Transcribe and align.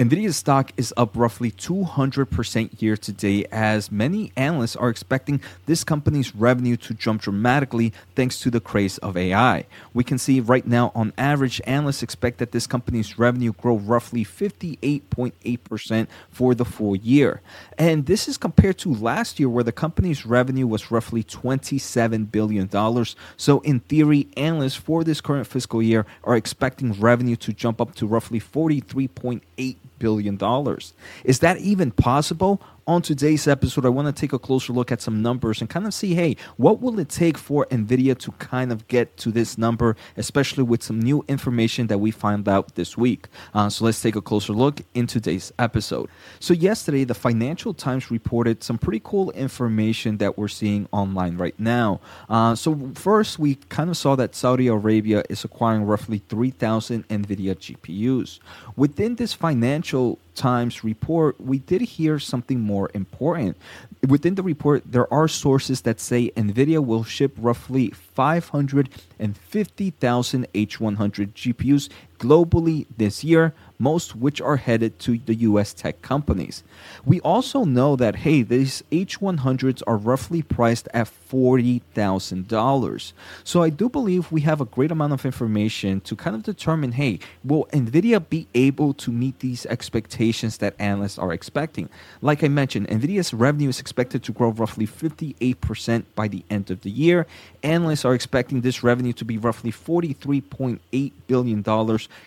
Nvidia's 0.00 0.38
stock 0.38 0.72
is 0.78 0.94
up 0.96 1.14
roughly 1.14 1.50
200% 1.50 2.80
year 2.80 2.96
to 2.96 3.12
date 3.12 3.46
as 3.52 3.92
many 3.92 4.32
analysts 4.34 4.74
are 4.74 4.88
expecting 4.88 5.42
this 5.66 5.84
company's 5.84 6.34
revenue 6.34 6.78
to 6.78 6.94
jump 6.94 7.20
dramatically 7.20 7.92
thanks 8.14 8.40
to 8.40 8.50
the 8.50 8.60
craze 8.62 8.96
of 8.96 9.14
AI. 9.14 9.66
We 9.92 10.02
can 10.02 10.16
see 10.16 10.40
right 10.40 10.66
now 10.66 10.90
on 10.94 11.12
average 11.18 11.60
analysts 11.66 12.02
expect 12.02 12.38
that 12.38 12.52
this 12.52 12.66
company's 12.66 13.18
revenue 13.18 13.52
grow 13.52 13.76
roughly 13.76 14.24
58.8% 14.24 16.06
for 16.30 16.54
the 16.54 16.64
full 16.64 16.96
year. 16.96 17.42
And 17.76 18.06
this 18.06 18.26
is 18.26 18.38
compared 18.38 18.78
to 18.78 18.94
last 18.94 19.38
year 19.38 19.50
where 19.50 19.64
the 19.64 19.70
company's 19.70 20.24
revenue 20.24 20.66
was 20.66 20.90
roughly 20.90 21.22
27 21.22 22.24
billion 22.24 22.68
dollars. 22.68 23.16
So 23.36 23.60
in 23.60 23.80
theory 23.80 24.28
analysts 24.38 24.76
for 24.76 25.04
this 25.04 25.20
current 25.20 25.46
fiscal 25.46 25.82
year 25.82 26.06
are 26.24 26.36
expecting 26.36 26.94
revenue 26.94 27.36
to 27.36 27.52
jump 27.52 27.82
up 27.82 27.94
to 27.96 28.06
roughly 28.06 28.40
43.8 28.40 29.76
billion 30.00 30.36
dollars. 30.36 30.92
Is 31.22 31.38
that 31.38 31.58
even 31.58 31.92
possible? 31.92 32.60
On 32.90 33.00
today's 33.00 33.46
episode, 33.46 33.86
I 33.86 33.88
want 33.88 34.08
to 34.08 34.20
take 34.20 34.32
a 34.32 34.38
closer 34.40 34.72
look 34.72 34.90
at 34.90 35.00
some 35.00 35.22
numbers 35.22 35.60
and 35.60 35.70
kind 35.70 35.86
of 35.86 35.94
see, 35.94 36.16
hey, 36.16 36.34
what 36.56 36.80
will 36.80 36.98
it 36.98 37.08
take 37.08 37.38
for 37.38 37.64
Nvidia 37.66 38.18
to 38.18 38.32
kind 38.32 38.72
of 38.72 38.88
get 38.88 39.16
to 39.18 39.30
this 39.30 39.56
number, 39.56 39.94
especially 40.16 40.64
with 40.64 40.82
some 40.82 40.98
new 40.98 41.24
information 41.28 41.86
that 41.86 41.98
we 41.98 42.10
found 42.10 42.48
out 42.48 42.74
this 42.74 42.98
week. 42.98 43.28
Uh, 43.54 43.68
so 43.68 43.84
let's 43.84 44.02
take 44.02 44.16
a 44.16 44.20
closer 44.20 44.52
look 44.52 44.80
in 44.92 45.06
today's 45.06 45.52
episode. 45.56 46.10
So 46.40 46.52
yesterday, 46.52 47.04
the 47.04 47.14
Financial 47.14 47.72
Times 47.72 48.10
reported 48.10 48.64
some 48.64 48.76
pretty 48.76 49.02
cool 49.04 49.30
information 49.30 50.16
that 50.16 50.36
we're 50.36 50.48
seeing 50.48 50.88
online 50.90 51.36
right 51.36 51.54
now. 51.60 52.00
Uh, 52.28 52.56
so 52.56 52.90
first, 52.96 53.38
we 53.38 53.54
kind 53.68 53.88
of 53.88 53.96
saw 53.96 54.16
that 54.16 54.34
Saudi 54.34 54.66
Arabia 54.66 55.22
is 55.30 55.44
acquiring 55.44 55.84
roughly 55.84 56.22
3,000 56.28 57.06
Nvidia 57.06 57.54
GPUs. 57.54 58.40
Within 58.74 59.14
this 59.14 59.32
Financial 59.32 60.18
Times 60.34 60.82
report, 60.82 61.40
we 61.40 61.58
did 61.58 61.82
hear 61.82 62.18
something 62.18 62.60
more 62.60 62.79
important. 62.94 63.58
Within 64.06 64.36
the 64.36 64.42
report, 64.42 64.82
there 64.86 65.12
are 65.12 65.28
sources 65.28 65.82
that 65.82 66.00
say 66.00 66.30
NVIDIA 66.36 66.82
will 66.84 67.04
ship 67.04 67.34
roughly 67.36 67.90
550,000 67.90 70.46
H100 70.54 71.32
GPUs 71.32 71.90
globally 72.20 72.86
this 72.96 73.24
year, 73.24 73.52
most 73.80 74.14
which 74.14 74.40
are 74.42 74.56
headed 74.56 74.98
to 74.98 75.18
the 75.24 75.34
US 75.36 75.72
tech 75.72 76.02
companies. 76.02 76.62
We 77.04 77.18
also 77.20 77.64
know 77.64 77.96
that, 77.96 78.16
hey, 78.16 78.42
these 78.42 78.84
H100s 78.92 79.82
are 79.86 79.96
roughly 79.96 80.42
priced 80.42 80.86
at 80.92 81.10
$40,000. 81.30 83.12
So 83.42 83.62
I 83.62 83.70
do 83.70 83.88
believe 83.88 84.30
we 84.30 84.42
have 84.42 84.60
a 84.60 84.66
great 84.66 84.90
amount 84.90 85.14
of 85.14 85.24
information 85.24 86.02
to 86.02 86.14
kind 86.14 86.36
of 86.36 86.42
determine, 86.42 86.92
hey, 86.92 87.20
will 87.42 87.66
NVIDIA 87.72 88.28
be 88.28 88.46
able 88.54 88.92
to 88.94 89.10
meet 89.10 89.38
these 89.38 89.64
expectations 89.66 90.58
that 90.58 90.74
analysts 90.78 91.18
are 91.18 91.32
expecting? 91.32 91.88
Like 92.20 92.44
I 92.44 92.48
mentioned, 92.48 92.88
NVIDIA's 92.88 93.32
revenue 93.32 93.70
is 93.70 93.80
expected 93.80 94.22
to 94.24 94.32
grow 94.32 94.50
roughly 94.50 94.86
58% 94.86 96.04
by 96.14 96.28
the 96.28 96.44
end 96.50 96.70
of 96.70 96.82
the 96.82 96.90
year. 96.90 97.26
Analysts 97.62 98.04
are 98.04 98.14
expecting 98.14 98.60
this 98.60 98.82
revenue 98.82 99.14
to 99.14 99.24
be 99.24 99.38
roughly 99.38 99.72
$43.8 99.72 101.12
billion 101.26 101.62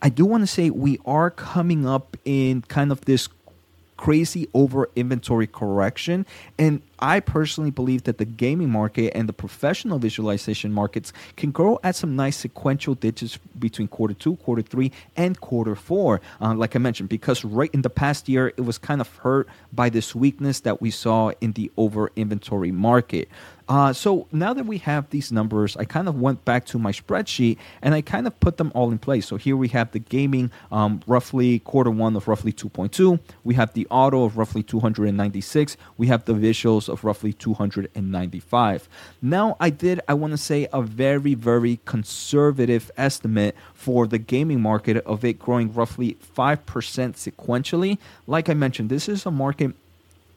I 0.00 0.08
do 0.08 0.24
want 0.24 0.42
to 0.42 0.46
say 0.46 0.70
we 0.70 0.98
are 1.04 1.30
coming 1.30 1.86
up 1.86 2.16
in 2.24 2.62
kind 2.62 2.92
of 2.92 3.02
this 3.02 3.28
crazy 3.96 4.48
over 4.52 4.90
inventory 4.96 5.46
correction. 5.46 6.26
And 6.58 6.82
I 7.02 7.18
personally 7.18 7.72
believe 7.72 8.04
that 8.04 8.18
the 8.18 8.24
gaming 8.24 8.70
market 8.70 9.10
and 9.16 9.28
the 9.28 9.32
professional 9.32 9.98
visualization 9.98 10.72
markets 10.72 11.12
can 11.34 11.50
grow 11.50 11.80
at 11.82 11.96
some 11.96 12.14
nice 12.14 12.36
sequential 12.36 12.94
digits 12.94 13.38
between 13.58 13.88
quarter 13.88 14.14
two, 14.14 14.36
quarter 14.36 14.62
three, 14.62 14.92
and 15.16 15.40
quarter 15.40 15.74
four. 15.74 16.20
Uh, 16.40 16.54
like 16.54 16.76
I 16.76 16.78
mentioned, 16.78 17.08
because 17.08 17.44
right 17.44 17.70
in 17.72 17.82
the 17.82 17.90
past 17.90 18.28
year, 18.28 18.52
it 18.56 18.60
was 18.60 18.78
kind 18.78 19.00
of 19.00 19.08
hurt 19.16 19.48
by 19.72 19.88
this 19.90 20.14
weakness 20.14 20.60
that 20.60 20.80
we 20.80 20.92
saw 20.92 21.32
in 21.40 21.52
the 21.52 21.72
over 21.76 22.12
inventory 22.14 22.70
market. 22.70 23.28
Uh, 23.68 23.92
so 23.92 24.26
now 24.32 24.52
that 24.52 24.66
we 24.66 24.78
have 24.78 25.08
these 25.10 25.32
numbers, 25.32 25.76
I 25.76 25.84
kind 25.84 26.08
of 26.08 26.20
went 26.20 26.44
back 26.44 26.66
to 26.66 26.78
my 26.78 26.92
spreadsheet 26.92 27.58
and 27.80 27.94
I 27.94 28.02
kind 28.02 28.26
of 28.26 28.38
put 28.38 28.56
them 28.56 28.72
all 28.74 28.90
in 28.90 28.98
place. 28.98 29.26
So 29.26 29.36
here 29.36 29.56
we 29.56 29.68
have 29.68 29.92
the 29.92 29.98
gaming, 29.98 30.50
um, 30.70 31.00
roughly 31.06 31.60
quarter 31.60 31.90
one 31.90 32.14
of 32.16 32.28
roughly 32.28 32.52
2.2. 32.52 33.18
We 33.44 33.54
have 33.54 33.72
the 33.72 33.86
auto 33.90 34.24
of 34.24 34.36
roughly 34.36 34.62
296. 34.62 35.76
We 35.96 36.08
have 36.08 36.24
the 36.24 36.34
visuals 36.34 36.91
of 36.92 37.04
roughly 37.04 37.32
295. 37.32 38.88
Now 39.20 39.56
I 39.58 39.70
did, 39.70 40.00
I 40.06 40.14
want 40.14 40.32
to 40.32 40.36
say, 40.36 40.68
a 40.72 40.82
very, 40.82 41.34
very 41.34 41.80
conservative 41.84 42.90
estimate 42.96 43.56
for 43.74 44.06
the 44.06 44.18
gaming 44.18 44.60
market 44.60 44.98
of 44.98 45.24
it 45.24 45.38
growing 45.38 45.72
roughly 45.72 46.16
5% 46.36 46.58
sequentially. 46.64 47.98
Like 48.26 48.48
I 48.48 48.54
mentioned, 48.54 48.90
this 48.90 49.08
is 49.08 49.26
a 49.26 49.30
market 49.30 49.74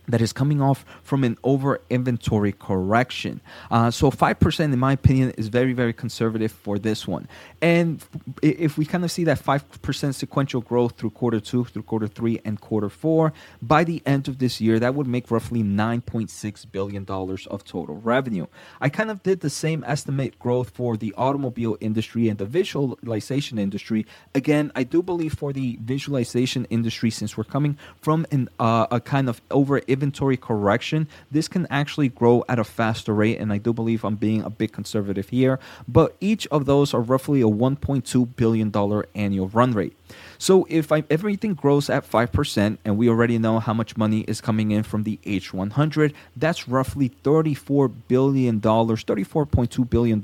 that 0.08 0.22
is 0.22 0.34
coming 0.34 0.62
off 0.62 0.86
from 1.04 1.24
an 1.24 1.38
over 1.44 1.82
inventory 1.90 2.52
correction. 2.52 3.42
Uh, 3.72 3.92
so 3.92 4.12
5%, 4.12 4.60
in 4.60 4.80
my 4.80 4.94
opinion, 4.94 5.32
is 5.32 5.48
very, 5.48 5.74
very 5.74 5.94
conservative 5.94 6.52
for 6.52 6.78
this 6.80 7.08
one. 7.08 7.28
And 7.62 8.04
if 8.42 8.78
we 8.78 8.86
kind 8.86 9.04
of 9.04 9.12
see 9.12 9.24
that 9.26 9.40
5% 9.40 10.14
sequential 10.14 10.62
growth 10.62 10.98
through 10.98 11.12
quarter 11.12 11.40
two, 11.40 11.66
through 11.66 11.84
quarter 11.84 12.08
three, 12.08 12.40
and 12.46 12.60
quarter 12.60 12.90
four, 12.90 13.34
by 13.62 13.84
the 13.84 14.02
end 14.06 14.28
of 14.28 14.40
this 14.40 14.62
year, 14.62 14.80
that 14.80 14.96
would 14.96 15.08
make 15.08 15.32
roughly 15.32 15.64
$9.6 15.64 16.72
billion 16.72 17.06
of 17.10 17.64
total 17.64 17.96
revenue. 17.96 18.48
I 18.82 18.90
kind 18.90 19.10
of 19.10 19.24
did 19.24 19.42
the 19.42 19.50
same 19.50 19.84
estimate 19.88 20.38
growth 20.40 20.72
for 20.72 20.98
the 20.98 21.14
automobile 21.18 21.78
industry 21.80 22.30
and 22.30 22.38
the 22.38 22.46
visualization 22.46 23.58
industry. 23.58 24.06
Again, 24.34 24.72
I 24.76 24.84
do 24.84 25.02
believe 25.02 25.34
for 25.34 25.54
the 25.54 25.78
visualization 25.82 26.66
industry, 26.70 27.10
since 27.10 27.38
we're 27.38 27.44
coming 27.44 27.78
from 28.02 28.26
an, 28.32 28.50
uh, 28.60 28.88
a 28.92 29.00
kind 29.00 29.30
of 29.30 29.42
over 29.52 29.82
inventory 29.96 30.38
correction, 30.38 31.08
this 31.32 31.48
can 31.48 31.66
actually 31.70 32.10
grow 32.10 32.44
at 32.48 32.60
a 32.60 32.64
faster 32.64 33.14
rate. 33.14 33.40
And 33.40 33.52
I 33.52 33.58
do 33.58 33.72
believe 33.74 34.04
I'm 34.04 34.16
being 34.16 34.42
a 34.44 34.50
bit 34.50 34.72
conservative 34.72 35.30
here. 35.30 35.60
But 35.88 36.16
each 36.20 36.46
of 36.48 36.66
those 36.66 36.94
are 36.94 37.02
roughly 37.02 37.42
a 37.42 37.46
$1.2 37.46 38.36
billion 38.36 39.04
annual 39.16 39.48
run 39.50 39.72
rate. 39.72 39.96
So 40.38 40.66
if 40.70 40.92
I, 40.92 41.04
everything 41.10 41.54
grows 41.54 41.90
at 41.90 42.10
5%, 42.10 42.78
and 42.84 42.98
we 42.98 43.10
already 43.10 43.38
know 43.38 43.60
how 43.60 43.74
much 43.74 43.98
money 43.98 44.22
is 44.22 44.42
coming 44.42 44.72
in 44.72 44.84
from 44.84 45.04
the 45.04 45.20
H100, 45.26 46.14
that's 46.36 46.68
roughly 46.68 47.10
$34 47.24 47.94
billion, 48.08 48.62
$34.2 48.62 49.90
billion 49.90 50.20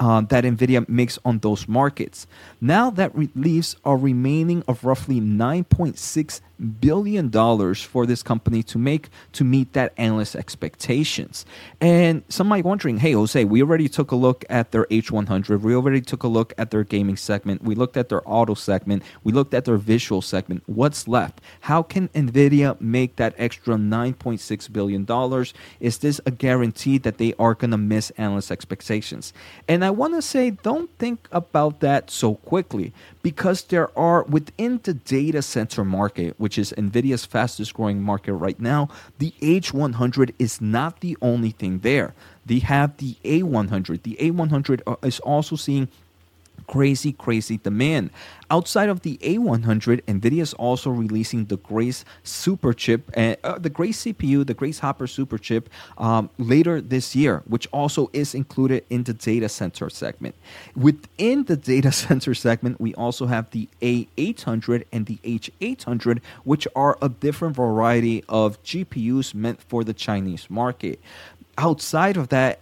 uh, 0.00 0.20
that 0.22 0.44
NVIDIA 0.44 0.88
makes 0.88 1.18
on 1.24 1.38
those 1.38 1.68
markets. 1.68 2.26
Now 2.60 2.90
that 2.90 3.14
re- 3.14 3.30
leaves 3.34 3.76
a 3.84 3.96
remaining 3.96 4.62
of 4.68 4.84
roughly 4.84 5.20
9.6 5.20 6.40
billion 6.80 7.28
dollars 7.28 7.82
for 7.82 8.06
this 8.06 8.22
company 8.22 8.62
to 8.62 8.78
make 8.78 9.08
to 9.32 9.44
meet 9.44 9.72
that 9.72 9.92
analyst 9.96 10.36
expectations. 10.36 11.44
And 11.80 12.22
some 12.28 12.46
might 12.46 12.62
be 12.62 12.68
wondering, 12.68 12.98
hey 12.98 13.12
Jose, 13.12 13.44
we 13.44 13.60
already 13.60 13.88
took 13.88 14.10
a 14.12 14.16
look 14.16 14.44
at 14.48 14.70
their 14.70 14.84
H100. 14.86 15.60
We 15.60 15.74
already 15.74 16.00
took 16.00 16.22
a 16.22 16.28
look 16.28 16.54
at 16.56 16.70
their 16.70 16.84
gaming 16.84 17.16
segment. 17.16 17.62
We 17.62 17.74
looked 17.74 17.96
at 17.96 18.08
their 18.08 18.22
auto 18.24 18.54
segment. 18.54 19.02
We 19.24 19.32
looked 19.32 19.54
at 19.54 19.64
their 19.64 19.78
visual 19.78 20.22
segment. 20.22 20.62
What's 20.66 21.08
left? 21.08 21.40
How 21.60 21.82
can 21.82 22.08
Nvidia 22.08 22.80
make 22.80 23.16
that 23.16 23.34
extra 23.38 23.74
9.6 23.76 24.72
billion 24.72 25.04
dollars? 25.04 25.54
Is 25.80 25.98
this 25.98 26.20
a 26.26 26.30
guarantee 26.30 26.98
that 26.98 27.18
they 27.18 27.34
are 27.38 27.54
going 27.54 27.72
to 27.72 27.78
miss 27.78 28.10
analyst 28.10 28.52
expectations? 28.52 29.32
And 29.66 29.84
I 29.84 29.90
want 29.90 30.14
to 30.14 30.22
say 30.22 30.50
don't 30.50 30.90
think 30.98 31.26
about 31.32 31.80
that 31.80 32.10
so 32.10 32.34
quickly 32.36 32.92
because 33.22 33.64
there 33.64 33.96
are 33.98 34.22
within 34.24 34.80
the 34.82 34.94
data 34.94 35.42
center 35.42 35.84
market 35.84 36.34
which 36.38 36.58
is 36.58 36.74
Nvidia's 36.76 37.24
fastest 37.24 37.74
growing 37.74 38.02
market 38.02 38.34
right 38.34 38.60
now, 38.60 38.88
the 39.18 39.32
H100 39.40 40.34
is 40.38 40.60
not 40.60 41.00
the 41.00 41.16
only 41.22 41.50
thing 41.50 41.78
there. 41.80 42.14
They 42.44 42.58
have 42.58 42.96
the 42.98 43.16
A100. 43.24 44.02
The 44.02 44.16
A100 44.20 44.82
uh, 44.86 44.96
is 45.02 45.20
also 45.20 45.56
seeing 45.56 45.88
crazy, 46.66 47.12
crazy 47.12 47.58
demand. 47.58 48.10
Outside 48.50 48.88
of 48.88 49.00
the 49.00 49.16
A100, 49.18 50.02
NVIDIA 50.02 50.42
is 50.42 50.54
also 50.54 50.90
releasing 50.90 51.46
the 51.46 51.56
Grace 51.56 52.04
Super 52.22 52.72
Chip, 52.72 53.10
uh, 53.16 53.36
uh, 53.42 53.58
the 53.58 53.70
Grace 53.70 54.04
CPU, 54.04 54.46
the 54.46 54.54
Grace 54.54 54.80
Hopper 54.80 55.06
Super 55.06 55.38
Chip 55.38 55.68
um, 55.98 56.30
later 56.38 56.80
this 56.80 57.16
year, 57.16 57.42
which 57.46 57.66
also 57.72 58.10
is 58.12 58.34
included 58.34 58.84
in 58.90 59.04
the 59.04 59.14
data 59.14 59.48
center 59.48 59.88
segment. 59.88 60.34
Within 60.76 61.44
the 61.44 61.56
data 61.56 61.90
center 62.04 62.34
segment, 62.34 62.80
we 62.80 62.94
also 62.94 63.26
have 63.26 63.50
the 63.50 63.68
A800 63.80 64.84
and 64.92 65.06
the 65.06 65.16
H800, 65.24 66.20
which 66.44 66.68
are 66.76 66.98
a 67.00 67.08
different 67.08 67.56
variety 67.56 68.22
of 68.28 68.62
GPUs 68.62 69.34
meant 69.34 69.62
for 69.62 69.84
the 69.84 69.94
Chinese 69.94 70.50
market 70.50 71.00
outside 71.56 72.16
of 72.16 72.28
that 72.28 72.58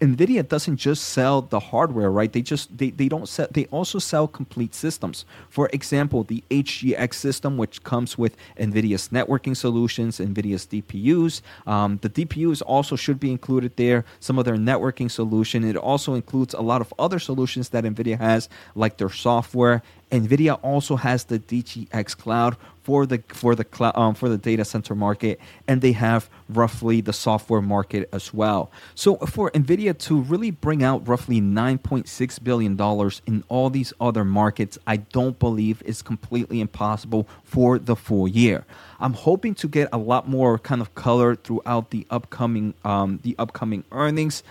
nvidia 0.00 0.46
doesn't 0.46 0.76
just 0.76 1.04
sell 1.04 1.42
the 1.42 1.58
hardware 1.58 2.10
right? 2.10 2.32
They 2.32 2.42
just 2.42 2.76
they, 2.78 2.90
they 2.90 3.08
don't 3.08 3.28
sell 3.28 3.48
they 3.50 3.66
also 3.66 3.98
sell 3.98 4.28
complete 4.28 4.74
systems. 4.74 5.24
For 5.48 5.68
example 5.72 6.24
the 6.24 6.42
hgx 6.50 7.14
system 7.14 7.56
which 7.56 7.82
comes 7.82 8.16
with 8.16 8.36
nvidia's 8.58 9.08
networking 9.08 9.56
solutions 9.56 10.18
nvidia's 10.18 10.66
dpus 10.66 11.42
um, 11.66 11.98
the 12.02 12.08
dpus 12.08 12.62
also 12.66 12.96
should 12.96 13.18
be 13.18 13.30
included 13.30 13.76
there 13.76 14.04
some 14.20 14.38
of 14.38 14.44
their 14.44 14.56
networking 14.56 15.10
solution. 15.10 15.64
It 15.64 15.76
also 15.76 16.14
includes 16.14 16.54
a 16.54 16.60
lot 16.60 16.80
of 16.80 16.94
other 16.98 17.18
solutions 17.18 17.70
that 17.70 17.84
nvidia 17.84 18.18
has 18.18 18.48
like 18.74 18.98
their 18.98 19.10
software 19.10 19.82
nvidia 20.10 20.58
also 20.62 20.96
has 20.96 21.24
the 21.24 21.38
dgx 21.38 22.16
cloud 22.16 22.56
for 22.88 23.04
the 23.04 23.22
for 23.28 23.54
the 23.54 23.66
um, 24.00 24.14
for 24.14 24.30
the 24.30 24.38
data 24.38 24.64
center 24.64 24.94
market, 24.94 25.38
and 25.66 25.82
they 25.82 25.92
have 25.92 26.30
roughly 26.48 27.02
the 27.02 27.12
software 27.12 27.60
market 27.60 28.08
as 28.14 28.32
well. 28.32 28.70
So 28.94 29.16
for 29.16 29.50
Nvidia 29.50 29.92
to 30.06 30.22
really 30.22 30.50
bring 30.50 30.82
out 30.82 31.06
roughly 31.06 31.38
9.6 31.38 32.42
billion 32.42 32.76
dollars 32.76 33.20
in 33.26 33.44
all 33.50 33.68
these 33.68 33.92
other 34.00 34.24
markets, 34.24 34.78
I 34.86 34.96
don't 34.96 35.38
believe 35.38 35.82
is 35.84 36.00
completely 36.00 36.62
impossible 36.62 37.28
for 37.44 37.78
the 37.78 37.94
full 37.94 38.26
year. 38.26 38.64
I'm 39.00 39.12
hoping 39.12 39.54
to 39.56 39.68
get 39.68 39.90
a 39.92 39.98
lot 39.98 40.26
more 40.26 40.58
kind 40.58 40.80
of 40.80 40.94
color 40.94 41.34
throughout 41.34 41.90
the 41.90 42.06
upcoming 42.08 42.72
um, 42.86 43.20
the 43.22 43.36
upcoming 43.38 43.84
earnings 43.92 44.42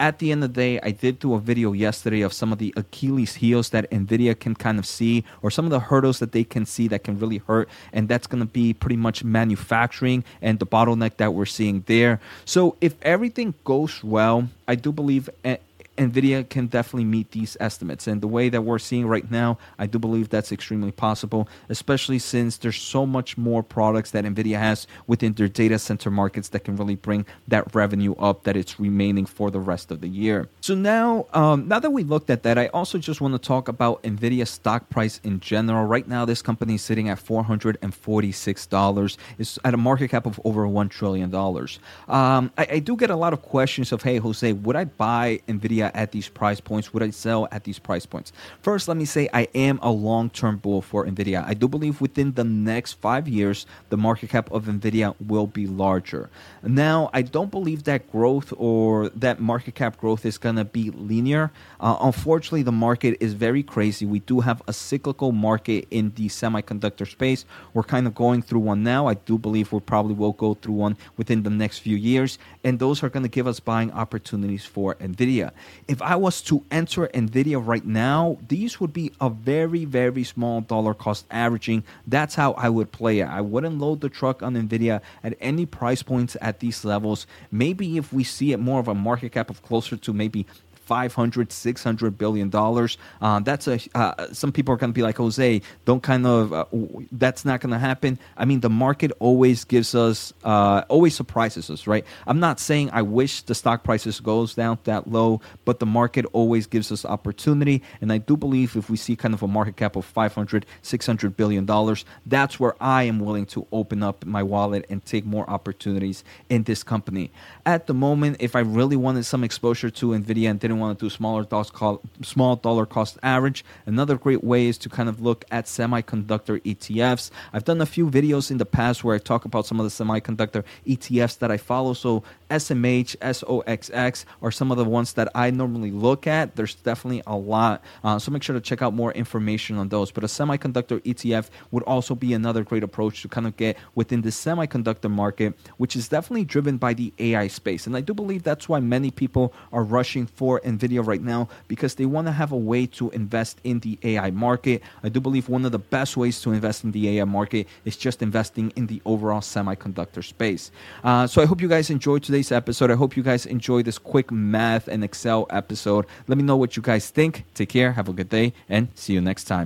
at 0.00 0.18
the 0.18 0.30
end 0.32 0.44
of 0.44 0.54
the 0.54 0.60
day, 0.60 0.80
I 0.80 0.90
did 0.90 1.18
do 1.18 1.34
a 1.34 1.40
video 1.40 1.72
yesterday 1.72 2.20
of 2.22 2.32
some 2.32 2.52
of 2.52 2.58
the 2.58 2.72
Achilles 2.76 3.34
heels 3.36 3.70
that 3.70 3.90
NVIDIA 3.90 4.38
can 4.38 4.54
kind 4.54 4.78
of 4.78 4.86
see, 4.86 5.24
or 5.42 5.50
some 5.50 5.64
of 5.64 5.70
the 5.70 5.80
hurdles 5.80 6.20
that 6.20 6.32
they 6.32 6.44
can 6.44 6.66
see 6.66 6.88
that 6.88 7.04
can 7.04 7.18
really 7.18 7.38
hurt. 7.38 7.68
And 7.92 8.08
that's 8.08 8.26
going 8.26 8.40
to 8.40 8.46
be 8.46 8.72
pretty 8.72 8.96
much 8.96 9.24
manufacturing 9.24 10.24
and 10.40 10.58
the 10.58 10.66
bottleneck 10.66 11.16
that 11.16 11.34
we're 11.34 11.46
seeing 11.46 11.84
there. 11.86 12.20
So 12.44 12.76
if 12.80 12.94
everything 13.02 13.54
goes 13.64 14.02
well, 14.04 14.48
I 14.66 14.74
do 14.74 14.92
believe 14.92 15.28
eh, 15.44 15.56
NVIDIA 15.98 16.48
can 16.48 16.66
definitely 16.68 17.04
meet 17.04 17.32
these 17.32 17.56
estimates. 17.60 18.06
And 18.06 18.20
the 18.20 18.28
way 18.28 18.48
that 18.48 18.62
we're 18.62 18.78
seeing 18.78 19.06
right 19.06 19.30
now, 19.30 19.58
I 19.78 19.86
do 19.86 19.98
believe 19.98 20.30
that's 20.30 20.52
extremely 20.52 20.92
possible, 20.92 21.48
especially 21.68 22.18
since 22.18 22.56
there's 22.56 22.80
so 22.80 23.04
much 23.04 23.36
more 23.36 23.62
products 23.62 24.12
that 24.12 24.24
NVIDIA 24.24 24.58
has 24.58 24.86
within 25.06 25.34
their 25.34 25.48
data 25.48 25.78
center 25.78 26.10
markets 26.10 26.48
that 26.50 26.60
can 26.60 26.76
really 26.76 26.94
bring 26.96 27.26
that 27.48 27.74
revenue 27.74 28.14
up 28.14 28.44
that 28.44 28.56
it's 28.56 28.80
remaining 28.80 29.26
for 29.26 29.50
the 29.50 29.60
rest 29.60 29.90
of 29.90 30.00
the 30.00 30.08
year. 30.08 30.48
So 30.60 30.74
now, 30.74 31.26
um, 31.34 31.68
now 31.68 31.80
that 31.80 31.90
we 31.90 32.04
looked 32.04 32.30
at 32.30 32.44
that, 32.44 32.56
I 32.58 32.68
also 32.68 32.98
just 32.98 33.20
want 33.20 33.34
to 33.34 33.38
talk 33.38 33.68
about 33.68 34.02
NVIDIA 34.02 34.46
stock 34.46 34.88
price 34.90 35.20
in 35.24 35.40
general. 35.40 35.84
Right 35.84 36.06
now, 36.06 36.24
this 36.24 36.40
company 36.42 36.76
is 36.76 36.82
sitting 36.82 37.08
at 37.08 37.18
$446. 37.18 39.16
It's 39.38 39.58
at 39.64 39.74
a 39.74 39.76
market 39.76 40.08
cap 40.08 40.26
of 40.26 40.40
over 40.44 40.66
$1 40.66 40.90
trillion. 40.90 41.34
Um, 41.34 42.52
I, 42.56 42.66
I 42.70 42.78
do 42.78 42.96
get 42.96 43.10
a 43.10 43.16
lot 43.16 43.32
of 43.32 43.42
questions 43.42 43.92
of, 43.92 44.02
hey, 44.02 44.18
Jose, 44.18 44.52
would 44.52 44.76
I 44.76 44.84
buy 44.84 45.40
NVIDIA 45.48 45.87
at 45.94 46.12
these 46.12 46.28
price 46.28 46.60
points? 46.60 46.92
Would 46.92 47.02
I 47.02 47.10
sell 47.10 47.48
at 47.50 47.64
these 47.64 47.78
price 47.78 48.06
points? 48.06 48.32
First, 48.62 48.88
let 48.88 48.96
me 48.96 49.04
say 49.04 49.28
I 49.32 49.48
am 49.54 49.78
a 49.82 49.90
long 49.90 50.30
term 50.30 50.58
bull 50.58 50.82
for 50.82 51.06
NVIDIA. 51.06 51.44
I 51.46 51.54
do 51.54 51.68
believe 51.68 52.00
within 52.00 52.32
the 52.32 52.44
next 52.44 52.94
five 52.94 53.28
years, 53.28 53.66
the 53.88 53.96
market 53.96 54.30
cap 54.30 54.50
of 54.50 54.64
NVIDIA 54.64 55.14
will 55.26 55.46
be 55.46 55.66
larger. 55.66 56.30
Now, 56.62 57.10
I 57.12 57.22
don't 57.22 57.50
believe 57.50 57.84
that 57.84 58.10
growth 58.10 58.52
or 58.56 59.08
that 59.10 59.40
market 59.40 59.74
cap 59.74 59.96
growth 59.98 60.24
is 60.24 60.38
going 60.38 60.56
to 60.56 60.64
be 60.64 60.90
linear. 60.90 61.50
Uh, 61.80 61.96
unfortunately, 62.00 62.62
the 62.62 62.72
market 62.72 63.16
is 63.20 63.34
very 63.34 63.62
crazy. 63.62 64.06
We 64.06 64.20
do 64.20 64.40
have 64.40 64.62
a 64.66 64.72
cyclical 64.72 65.32
market 65.32 65.86
in 65.90 66.12
the 66.16 66.28
semiconductor 66.28 67.08
space. 67.08 67.44
We're 67.74 67.82
kind 67.82 68.06
of 68.06 68.14
going 68.14 68.42
through 68.42 68.60
one 68.60 68.82
now. 68.82 69.06
I 69.06 69.14
do 69.14 69.38
believe 69.38 69.72
we 69.72 69.80
probably 69.80 70.14
will 70.14 70.32
go 70.32 70.54
through 70.54 70.74
one 70.74 70.96
within 71.16 71.42
the 71.42 71.50
next 71.50 71.78
few 71.78 71.96
years. 71.96 72.38
And 72.64 72.78
those 72.78 73.02
are 73.02 73.08
going 73.08 73.22
to 73.22 73.28
give 73.28 73.46
us 73.46 73.60
buying 73.60 73.92
opportunities 73.92 74.64
for 74.64 74.94
NVIDIA 74.96 75.52
if 75.86 76.02
I 76.02 76.16
was 76.16 76.42
to 76.42 76.64
enter 76.70 77.06
Nvidia 77.08 77.64
right 77.64 77.84
now, 77.84 78.38
these 78.48 78.80
would 78.80 78.92
be 78.92 79.12
a 79.20 79.30
very, 79.30 79.84
very 79.84 80.24
small 80.24 80.60
dollar 80.60 80.94
cost 80.94 81.26
averaging. 81.30 81.84
That's 82.06 82.34
how 82.34 82.52
I 82.52 82.68
would 82.68 82.92
play 82.92 83.20
it. 83.20 83.26
I 83.26 83.40
wouldn't 83.40 83.78
load 83.78 84.00
the 84.00 84.08
truck 84.08 84.42
on 84.42 84.54
Nvidia 84.54 85.00
at 85.22 85.36
any 85.40 85.66
price 85.66 86.02
points 86.02 86.36
at 86.40 86.60
these 86.60 86.84
levels. 86.84 87.26
Maybe 87.50 87.96
if 87.96 88.12
we 88.12 88.24
see 88.24 88.52
it 88.52 88.58
more 88.58 88.80
of 88.80 88.88
a 88.88 88.94
market 88.94 89.32
cap 89.32 89.50
of 89.50 89.62
closer 89.62 89.96
to 89.96 90.12
maybe 90.12 90.46
500 90.88 91.52
600 91.52 92.16
billion 92.16 92.48
dollars. 92.48 92.96
Uh, 93.20 93.40
that's 93.40 93.68
a 93.68 93.78
uh, 93.94 94.32
some 94.32 94.52
people 94.52 94.72
are 94.72 94.78
going 94.78 94.90
to 94.90 94.94
be 94.94 95.02
like 95.02 95.18
jose 95.18 95.60
don't 95.84 96.02
kind 96.02 96.26
of 96.26 96.52
uh, 96.52 96.64
that's 97.12 97.44
not 97.44 97.60
going 97.60 97.72
to 97.72 97.78
happen. 97.78 98.18
I 98.38 98.46
mean 98.46 98.60
the 98.60 98.70
market 98.70 99.12
always 99.18 99.64
gives 99.64 99.94
us 99.94 100.32
uh, 100.44 100.82
always 100.88 101.14
surprises 101.14 101.68
us 101.68 101.86
right? 101.86 102.04
I'm 102.26 102.40
not 102.40 102.58
saying 102.58 102.90
i 102.92 103.02
wish 103.02 103.42
the 103.42 103.54
stock 103.54 103.84
prices 103.84 104.18
goes 104.18 104.54
down 104.54 104.78
that 104.84 105.06
low 105.06 105.42
but 105.66 105.78
the 105.78 105.86
market 105.86 106.24
always 106.32 106.66
gives 106.66 106.90
us 106.90 107.04
opportunity. 107.04 107.82
And 108.00 108.10
i 108.10 108.18
do 108.18 108.34
believe 108.36 108.74
if 108.74 108.88
we 108.88 108.96
see 108.96 109.14
kind 109.14 109.34
of 109.34 109.42
a 109.42 109.48
market 109.48 109.76
cap 109.76 109.94
of 109.94 110.06
500 110.06 110.64
600 110.80 111.36
billion 111.36 111.66
dollars 111.66 112.06
that's 112.24 112.58
where 112.58 112.74
i 112.80 113.02
am 113.02 113.18
willing 113.20 113.44
to 113.46 113.66
open 113.72 114.02
up 114.02 114.24
my 114.24 114.42
wallet 114.42 114.86
and 114.88 115.04
take 115.04 115.26
more 115.26 115.48
opportunities 115.50 116.24
in 116.48 116.62
this 116.62 116.82
company. 116.82 117.30
At 117.66 117.86
the 117.86 117.94
moment 117.94 118.38
if 118.40 118.56
i 118.56 118.60
really 118.60 118.96
wanted 118.96 119.24
some 119.24 119.44
exposure 119.44 119.90
to 119.90 120.06
nvidia 120.08 120.48
and 120.50 120.58
didn't 120.60 120.77
want 120.78 120.98
to 120.98 121.04
do 121.06 121.10
smaller 121.10 121.44
call, 121.44 122.00
small 122.22 122.56
dollar 122.56 122.86
cost 122.86 123.18
average. 123.22 123.64
Another 123.86 124.16
great 124.16 124.44
way 124.44 124.66
is 124.66 124.78
to 124.78 124.88
kind 124.88 125.08
of 125.08 125.20
look 125.20 125.44
at 125.50 125.66
semiconductor 125.66 126.60
ETFs. 126.62 127.30
I've 127.52 127.64
done 127.64 127.80
a 127.80 127.86
few 127.86 128.08
videos 128.08 128.50
in 128.50 128.58
the 128.58 128.66
past 128.66 129.04
where 129.04 129.14
I 129.14 129.18
talk 129.18 129.44
about 129.44 129.66
some 129.66 129.80
of 129.80 129.84
the 129.84 130.04
semiconductor 130.04 130.64
ETFs 130.86 131.38
that 131.38 131.50
I 131.50 131.56
follow. 131.56 131.92
So 131.94 132.22
SMH, 132.50 133.16
SOXX 133.18 134.24
are 134.42 134.50
some 134.50 134.70
of 134.70 134.78
the 134.78 134.84
ones 134.84 135.14
that 135.14 135.28
I 135.34 135.50
normally 135.50 135.90
look 135.90 136.26
at. 136.26 136.56
There's 136.56 136.74
definitely 136.74 137.22
a 137.26 137.36
lot. 137.36 137.82
Uh, 138.02 138.18
so 138.18 138.30
make 138.30 138.42
sure 138.42 138.54
to 138.54 138.60
check 138.60 138.82
out 138.82 138.94
more 138.94 139.12
information 139.12 139.76
on 139.76 139.88
those. 139.88 140.10
But 140.10 140.24
a 140.24 140.28
semiconductor 140.28 141.00
ETF 141.02 141.48
would 141.70 141.82
also 141.84 142.14
be 142.14 142.32
another 142.32 142.64
great 142.64 142.82
approach 142.82 143.22
to 143.22 143.28
kind 143.28 143.46
of 143.46 143.56
get 143.56 143.76
within 143.94 144.22
the 144.22 144.30
semiconductor 144.30 145.10
market, 145.10 145.54
which 145.76 145.96
is 145.96 146.08
definitely 146.08 146.44
driven 146.44 146.78
by 146.78 146.94
the 146.94 147.12
AI 147.18 147.48
space. 147.48 147.86
And 147.86 147.96
I 147.96 148.00
do 148.00 148.14
believe 148.14 148.42
that's 148.42 148.68
why 148.68 148.80
many 148.80 149.10
people 149.10 149.52
are 149.72 149.84
rushing 149.84 150.26
for 150.26 150.60
NVIDIA 150.68 151.06
right 151.06 151.22
now 151.22 151.48
because 151.66 151.94
they 151.94 152.06
want 152.06 152.26
to 152.26 152.32
have 152.32 152.52
a 152.52 152.56
way 152.56 152.86
to 152.86 153.10
invest 153.10 153.60
in 153.64 153.80
the 153.80 153.98
AI 154.02 154.30
market. 154.30 154.82
I 155.02 155.08
do 155.08 155.20
believe 155.20 155.48
one 155.48 155.64
of 155.64 155.72
the 155.72 155.78
best 155.78 156.16
ways 156.16 156.40
to 156.42 156.52
invest 156.52 156.84
in 156.84 156.92
the 156.92 157.18
AI 157.18 157.24
market 157.24 157.66
is 157.84 157.96
just 157.96 158.22
investing 158.22 158.72
in 158.76 158.86
the 158.86 159.00
overall 159.04 159.40
semiconductor 159.40 160.22
space. 160.24 160.70
Uh, 161.02 161.26
so 161.26 161.42
I 161.42 161.46
hope 161.46 161.60
you 161.60 161.68
guys 161.68 161.90
enjoyed 161.90 162.22
today's 162.22 162.52
episode. 162.52 162.90
I 162.90 162.94
hope 162.94 163.16
you 163.16 163.22
guys 163.22 163.46
enjoyed 163.46 163.84
this 163.84 163.98
quick 163.98 164.30
math 164.30 164.88
and 164.88 165.02
Excel 165.02 165.46
episode. 165.50 166.06
Let 166.26 166.38
me 166.38 166.44
know 166.44 166.56
what 166.56 166.76
you 166.76 166.82
guys 166.82 167.10
think. 167.10 167.44
Take 167.54 167.70
care, 167.70 167.92
have 167.92 168.08
a 168.08 168.12
good 168.12 168.28
day, 168.28 168.52
and 168.68 168.88
see 168.94 169.14
you 169.14 169.20
next 169.20 169.44
time. 169.44 169.56